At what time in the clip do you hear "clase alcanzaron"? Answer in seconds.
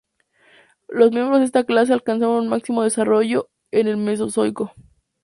1.63-2.45